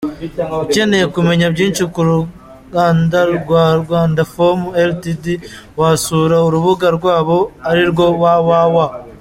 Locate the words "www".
8.21-8.77